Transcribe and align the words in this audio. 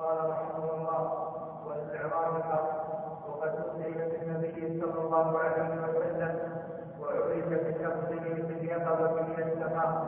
قال 0.00 0.18
رحمه 0.30 0.64
الله 0.76 1.12
والمعراج 1.66 2.42
حق 2.42 2.70
وقد 3.28 3.48
أوتي 3.48 4.22
النبي 4.22 4.80
صلى 4.80 5.04
الله 5.06 5.38
عليه 5.38 5.68
وسلم 5.82 6.34
وعرج 7.00 7.44
بشخصه 7.50 8.20
في 8.46 8.52
اليقظة 8.60 9.12
من 9.12 9.42
السماء 9.42 10.04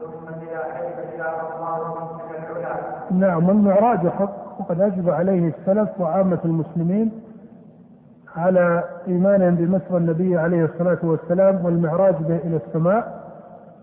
ثم 0.00 0.28
إلى 0.28 0.64
حيث 0.74 1.16
شاء 1.18 1.52
الله 1.56 2.04
من 2.14 2.56
العلا 2.56 2.76
نعم 3.10 3.50
المعراج 3.50 4.08
حق 4.08 4.60
وقد 4.60 4.80
أجب 4.80 5.10
عليه 5.10 5.48
السلف 5.58 5.88
وعامة 6.00 6.38
المسلمين 6.44 7.12
على 8.36 8.84
إيمانهم 9.08 9.54
بمسر 9.54 9.96
النبي 9.96 10.38
عليه 10.38 10.64
الصلاة 10.64 10.98
والسلام 11.02 11.64
والمعراج 11.64 12.14
به 12.14 12.36
إلى 12.36 12.56
السماء 12.66 13.20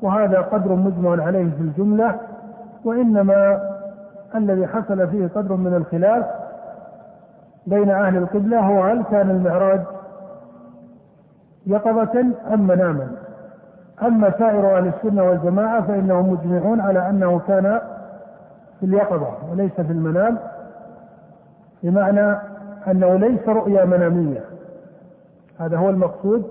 وهذا 0.01 0.41
قدر 0.41 0.73
مجمع 0.75 1.23
عليه 1.25 1.43
في 1.49 1.61
الجملة 1.61 2.19
وإنما 2.85 3.76
الذي 4.35 4.67
حصل 4.67 5.07
فيه 5.07 5.27
قدر 5.35 5.55
من 5.55 5.73
الخلاف 5.73 6.25
بين 7.67 7.89
أهل 7.89 8.17
القبلة 8.17 8.59
هو 8.59 8.83
هل 8.83 9.03
كان 9.11 9.29
المعراج 9.29 9.81
يقظة 11.67 12.19
أم 12.53 12.67
مناما؟ 12.67 13.07
أما 14.01 14.31
سائر 14.39 14.77
أهل 14.77 14.87
السنة 14.87 15.23
والجماعة 15.23 15.81
فإنهم 15.81 16.29
مجمعون 16.29 16.81
على 16.81 17.09
أنه 17.09 17.41
كان 17.47 17.79
في 18.79 18.85
اليقظة 18.85 19.31
وليس 19.51 19.71
في 19.71 19.91
المنام 19.91 20.37
بمعنى 21.83 22.37
أنه 22.87 23.13
ليس 23.15 23.47
رؤيا 23.47 23.85
منامية. 23.85 24.43
هذا 25.59 25.77
هو 25.77 25.89
المقصود 25.89 26.43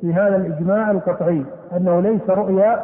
في 0.00 0.14
هذا 0.14 0.36
الإجماع 0.36 0.90
القطعي 0.90 1.44
أنه 1.76 2.00
ليس 2.00 2.30
رؤيا 2.30 2.82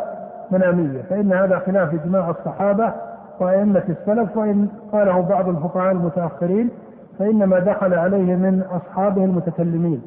منامية 0.51 1.03
فإن 1.03 1.33
هذا 1.33 1.59
خلاف 1.59 1.95
إجماع 1.95 2.31
الصحابة 2.31 2.93
وأئمة 3.41 3.83
السلف 3.89 4.37
وإن 4.37 4.69
قاله 4.93 5.21
بعض 5.21 5.49
الفقهاء 5.49 5.93
المتأخرين 5.93 6.71
فإنما 7.19 7.59
دخل 7.59 7.95
عليه 7.95 8.37
من 8.37 8.63
أصحابه 8.63 9.25
المتكلمين. 9.25 10.03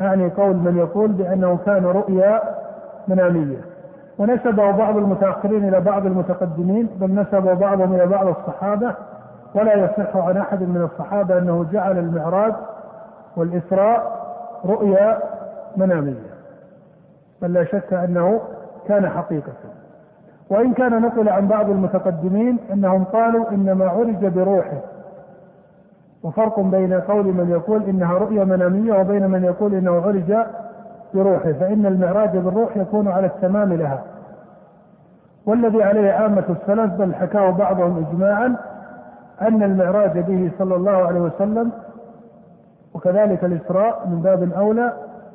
أعني 0.00 0.28
قول 0.30 0.56
من 0.56 0.76
يقول 0.76 1.12
بأنه 1.12 1.58
كان 1.66 1.84
رؤيا 1.84 2.40
منامية. 3.08 3.56
ونسبه 4.18 4.70
بعض 4.70 4.96
المتأخرين 4.96 5.68
إلى 5.68 5.80
بعض 5.80 6.06
المتقدمين 6.06 6.88
بل 7.00 7.14
نسبه 7.14 7.54
بعضهم 7.54 7.94
إلى 7.94 8.06
بعض 8.06 8.26
الصحابة 8.26 8.94
ولا 9.54 9.74
يصح 9.74 10.16
عن 10.16 10.36
أحد 10.36 10.62
من 10.62 10.82
الصحابة 10.92 11.38
أنه 11.38 11.66
جعل 11.72 11.98
المعراج 11.98 12.52
والإسراء 13.36 14.24
رؤيا 14.64 15.18
منامية. 15.76 16.34
بل 17.42 17.52
لا 17.52 17.64
شك 17.64 17.92
أنه 17.92 18.40
كان 18.88 19.08
حقيقة. 19.08 19.52
وإن 20.50 20.72
كان 20.72 21.02
نقل 21.02 21.28
عن 21.28 21.48
بعض 21.48 21.70
المتقدمين 21.70 22.58
أنهم 22.72 23.04
قالوا 23.04 23.50
إنما 23.50 23.88
عرج 23.88 24.26
بروحه. 24.26 24.80
وفرق 26.22 26.60
بين 26.60 26.92
قول 27.00 27.24
من 27.26 27.50
يقول 27.50 27.82
إنها 27.82 28.12
رؤيا 28.18 28.44
منامية 28.44 29.00
وبين 29.00 29.26
من 29.30 29.44
يقول 29.44 29.74
إنه 29.74 29.90
عرج 30.02 30.46
بروحه 31.14 31.52
فإن 31.52 31.86
المعراج 31.86 32.30
بالروح 32.36 32.76
يكون 32.76 33.08
على 33.08 33.26
التمام 33.26 33.72
لها. 33.72 34.02
والذي 35.46 35.82
عليه 35.82 36.12
عامة 36.12 36.44
السلف 36.50 36.92
بل 36.92 37.14
حكاه 37.14 37.50
بعضهم 37.50 38.06
إجماعا 38.10 38.56
أن 39.42 39.62
المعراج 39.62 40.18
به 40.18 40.50
صلى 40.58 40.76
الله 40.76 41.06
عليه 41.06 41.20
وسلم 41.20 41.70
وكذلك 42.94 43.44
الإسراء 43.44 44.06
من 44.08 44.20
باب 44.22 44.52
أولى 44.52 44.92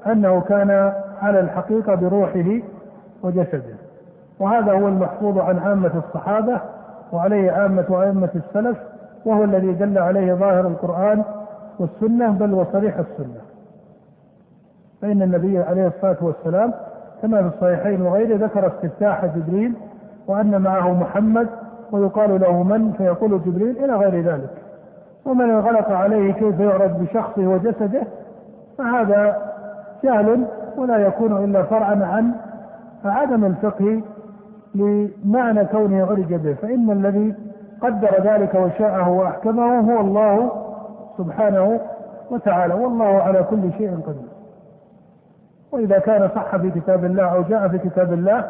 أنه 0.08 0.42
كان 0.42 0.94
على 1.22 1.40
الحقيقة 1.40 1.96
بروحه 1.96 2.60
وجسده. 3.24 3.76
وهذا 4.40 4.72
هو 4.72 4.88
المحفوظ 4.88 5.38
عن 5.38 5.60
عامة 5.60 5.92
الصحابة 6.08 6.62
وعليه 7.12 7.52
عامة 7.52 8.04
أئمة 8.04 8.30
السلف 8.36 8.78
وهو 9.26 9.44
الذي 9.44 9.74
دل 9.74 9.98
عليه 9.98 10.34
ظاهر 10.34 10.68
القرآن 10.68 11.24
والسنة 11.80 12.30
بل 12.32 12.54
وصريح 12.54 12.98
السنة. 12.98 13.42
فإن 15.02 15.22
النبي 15.22 15.60
عليه 15.60 15.88
الصلاة 15.88 16.18
والسلام 16.22 16.74
كما 17.22 17.42
في 17.50 17.56
الصحيحين 17.56 18.02
وغيره 18.02 18.46
ذكر 18.46 18.68
استفتاح 18.68 19.26
جبريل 19.26 19.74
وأن 20.28 20.62
معه 20.62 20.94
محمد 20.94 21.48
ويقال 21.92 22.42
له 22.42 22.64
من؟ 22.64 22.92
فيقول 22.98 23.42
جبريل 23.46 23.84
إلى 23.84 23.96
غير 23.96 24.22
ذلك. 24.24 24.50
ومن 25.26 25.50
انغلق 25.50 25.92
عليه 25.92 26.34
كيف 26.34 26.60
يعرض 26.60 27.00
بشخصه 27.04 27.48
وجسده 27.48 28.02
فهذا 28.78 29.38
جهل 30.04 30.46
ولا 30.78 30.98
يكون 30.98 31.44
إلا 31.44 31.64
فرعا 31.64 32.06
عن 32.06 32.32
عدم 33.06 33.46
الفقه 33.46 34.02
لمعنى 34.76 35.66
كونه 35.66 36.06
عرج 36.06 36.34
به 36.34 36.54
فإن 36.54 36.92
الذي 36.92 37.36
قدر 37.82 38.10
ذلك 38.24 38.56
وشاءه 38.56 39.10
وأحكمه 39.10 39.80
هو 39.94 40.00
الله 40.02 40.52
سبحانه 41.18 41.80
وتعالى 42.32 42.74
والله 42.74 43.06
على 43.22 43.44
كل 43.44 43.72
شيء 43.78 44.00
قدير. 44.08 44.30
وإذا 45.72 46.00
كان 46.00 46.30
صح 46.36 46.58
في 46.58 46.72
كتاب 46.72 47.06
الله 47.06 47.24
أو 47.24 47.42
جاء 47.42 47.68
في 47.68 47.78
كتاب 47.78 48.14
الله 48.14 48.46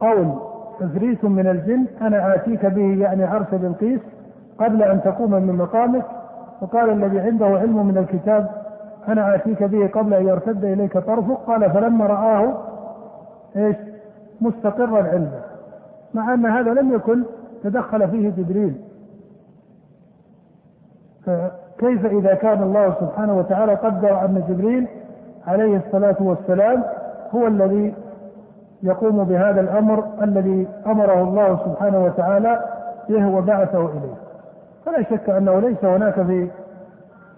قول 0.00 0.34
عفريت 0.80 1.24
من 1.24 1.46
الجن 1.46 1.86
أنا 2.00 2.34
آتيك 2.34 2.66
به 2.66 3.02
يعني 3.02 3.24
عرش 3.24 3.46
بلقيس 3.52 4.00
قبل 4.58 4.82
أن 4.82 5.02
تقوم 5.02 5.30
من 5.30 5.56
مقامك 5.56 6.04
وقال 6.60 6.90
الذي 6.90 7.20
عنده 7.20 7.46
علم 7.46 7.86
من 7.86 7.98
الكتاب 7.98 8.50
أنا 9.08 9.34
آتيك 9.34 9.62
به 9.62 9.86
قبل 9.86 10.14
أن 10.14 10.28
يرتد 10.28 10.64
إليك 10.64 10.98
طرفك 10.98 11.36
قال 11.46 11.70
فلما 11.70 12.06
رآه 12.06 12.54
إيش؟ 13.56 13.76
مستقرا 14.40 15.02
عنده 15.02 15.40
مع 16.14 16.34
أن 16.34 16.46
هذا 16.46 16.70
لم 16.74 16.94
يكن 16.94 17.22
تدخل 17.64 18.08
فيه 18.08 18.30
جبريل. 18.30 18.74
فكيف 21.26 22.06
إذا 22.06 22.34
كان 22.34 22.62
الله 22.62 22.94
سبحانه 23.00 23.38
وتعالى 23.38 23.74
قدر 23.74 24.24
أن 24.24 24.44
جبريل 24.48 24.86
عليه 25.46 25.76
الصلاة 25.76 26.16
والسلام 26.20 26.84
هو 27.34 27.46
الذي 27.46 27.94
يقوم 28.82 29.24
بهذا 29.24 29.60
الأمر 29.60 30.04
الذي 30.22 30.68
أمره 30.86 31.22
الله 31.22 31.58
سبحانه 31.64 32.04
وتعالى 32.04 32.64
به 33.08 33.28
وبعثه 33.28 33.86
إليه. 33.86 34.14
فلا 34.86 35.02
شك 35.02 35.30
أنه 35.30 35.60
ليس 35.60 35.84
هناك 35.84 36.14
في 36.14 36.48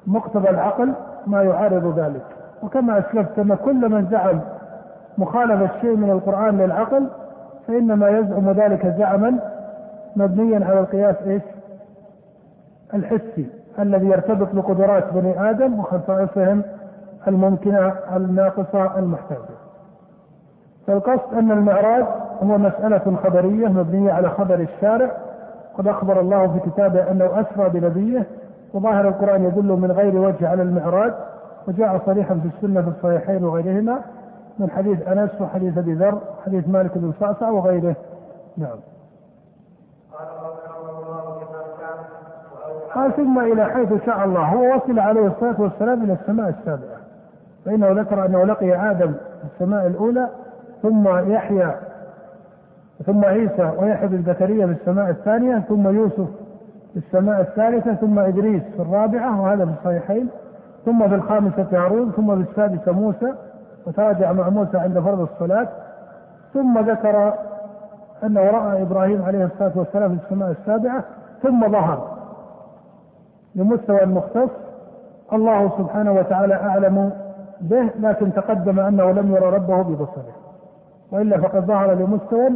مقتضى 0.07 0.51
العقل 0.51 0.93
ما 1.27 1.43
يعارض 1.43 1.99
ذلك. 1.99 2.25
وكما 2.63 2.99
أسلفت 2.99 3.39
أن 3.39 3.55
كل 3.55 3.91
من 3.91 4.09
زعم 4.11 4.41
مخالفة 5.19 5.81
شيء 5.81 5.97
من 5.97 6.11
القرآن 6.11 6.59
للعقل 6.59 7.07
فإنما 7.69 8.09
يزعم 8.09 8.51
ذلك 8.51 8.87
زعما 8.99 9.39
مبنيا 10.17 10.67
على 10.67 10.81
القياس 10.81 11.17
إيش؟ 11.27 11.43
الحسي 12.95 13.47
الذي 13.79 14.07
يرتبط 14.07 14.49
بقدرات 14.55 15.13
بني 15.13 15.51
آدم 15.51 15.79
وخصائصهم 15.79 16.63
الممكنة 17.29 17.95
الناقصة 18.17 18.99
المحتاجة. 18.99 19.39
فالقصد 20.87 21.35
أن 21.35 21.51
المعراج 21.53 22.05
هو 22.43 22.59
مسألة 22.59 23.17
خبرية 23.25 23.69
مبنية 23.69 24.13
على 24.13 24.29
خبر 24.29 24.55
الشارع 24.55 25.11
قد 25.79 25.87
أخبر 25.89 26.21
الله 26.21 26.47
في 26.49 26.71
كتابه 26.71 27.11
أنه 27.11 27.25
أسرى 27.41 27.69
بنبيه 27.69 28.27
وظاهر 28.75 29.09
القرآن 29.09 29.45
يدل 29.45 29.67
من 29.81 29.93
غير 29.93 30.17
وجه 30.17 30.49
على 30.49 30.63
المعراج 30.63 31.13
وجاء 31.69 32.01
صريحا 32.07 32.35
في 32.35 32.49
السنة 32.57 32.83
في 32.83 32.89
الصحيحين 32.89 33.45
وغيرهما 33.45 33.99
من 34.59 34.71
حديث 34.71 35.09
أنس 35.09 35.41
وحديث 35.41 35.79
أبي 35.79 35.95
ذر 35.95 36.21
حديث 36.47 36.69
مالك 36.69 36.99
بن 36.99 37.13
صعصع 37.21 37.51
وغيره. 37.51 37.97
نعم. 38.57 38.77
قال 42.95 43.17
ثم 43.17 43.39
إلى 43.39 43.65
حيث 43.65 44.05
شاء 44.07 44.25
الله. 44.25 44.41
هو 44.41 44.77
وصل 44.77 44.99
عليه 44.99 45.27
الصلاة 45.27 45.61
والسلام 45.61 46.05
إلى 46.05 46.13
السماء 46.13 46.49
السابعة. 46.49 46.97
فإنه 47.65 47.91
ذكر 47.91 48.27
أنه 48.27 48.45
لقي 48.45 48.91
آدم 48.91 49.13
في 49.13 49.47
السماء 49.55 49.87
الأولى 49.87 50.29
ثم 50.83 51.09
يحيى 51.33 51.75
ثم 53.07 53.25
عيسى 53.25 53.73
ويحيى 53.79 54.09
بن 54.09 54.23
زكريا 54.23 54.67
في 54.67 54.73
السماء 54.73 55.11
الثانية 55.11 55.59
ثم 55.59 55.89
يوسف 55.89 56.29
في 56.93 56.97
السماء 56.97 57.41
الثالثة 57.41 57.95
ثم 57.95 58.19
إدريس 58.19 58.63
في 58.63 58.83
الرابعة 58.83 59.41
وهذا 59.41 59.65
في 59.65 59.73
الصحيحين 59.79 60.29
ثم 60.85 61.09
في 61.09 61.15
الخامسة 61.15 61.67
هارون 61.73 62.13
ثم 62.13 62.45
في 62.45 62.51
السادسة 62.51 62.93
موسى 62.93 63.35
وتراجع 63.87 64.33
مع 64.33 64.49
موسى 64.49 64.79
عند 64.79 64.99
فرض 64.99 65.21
الصلاة 65.21 65.69
ثم 66.55 66.79
ذكر 66.79 67.35
أنه 68.25 68.41
رأى 68.41 68.83
إبراهيم 68.83 69.23
عليه 69.23 69.45
الصلاة 69.45 69.73
والسلام 69.75 70.19
في 70.19 70.25
السماء 70.25 70.51
السابعة 70.51 71.05
ثم 71.43 71.73
ظهر 71.73 72.09
لمستوى 73.55 74.05
مختص 74.07 74.51
الله 75.33 75.69
سبحانه 75.79 76.13
وتعالى 76.13 76.55
أعلم 76.55 77.13
به 77.61 77.91
لكن 78.01 78.33
تقدم 78.33 78.81
أنه 78.81 79.11
لم 79.13 79.35
يرى 79.35 79.51
ربه 79.57 79.83
ببصره. 79.83 80.33
وإلا 81.13 81.41
فقد 81.41 81.65
ظهر 81.67 81.93
لمستوى 81.95 82.51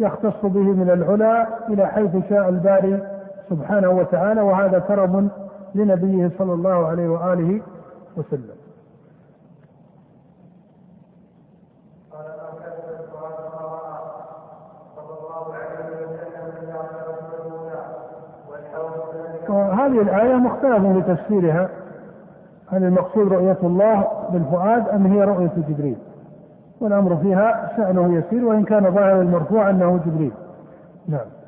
يختص 0.00 0.42
به 0.42 0.60
من 0.72 0.90
العلا 0.90 1.46
إلى 1.68 1.86
حيث 1.86 2.28
شاء 2.28 2.48
الباري 2.48 3.02
سبحانه 3.50 3.90
وتعالى 3.90 4.40
وهذا 4.40 4.78
كرم 4.78 5.30
لنبيه 5.74 6.30
صلى 6.38 6.52
الله 6.52 6.86
عليه 6.86 7.08
وآله 7.08 7.60
وسلم. 8.16 8.59
هذه 19.50 20.00
الآية 20.00 20.34
مختلف 20.34 20.86
في 20.86 21.14
تفسيرها 21.14 21.68
هل 22.72 22.84
المقصود 22.84 23.32
رؤية 23.32 23.58
الله 23.62 24.06
بالفؤاد 24.32 24.88
أم 24.88 25.06
هي 25.06 25.24
رؤية 25.24 25.50
جبريل؟ 25.68 25.96
والأمر 26.80 27.16
فيها 27.16 27.72
شأنه 27.76 28.14
يسير 28.14 28.44
وإن 28.44 28.64
كان 28.64 28.94
ظاهر 28.94 29.20
المرفوع 29.20 29.70
أنه 29.70 30.00
جبريل. 30.06 30.32
نعم. 31.08 31.39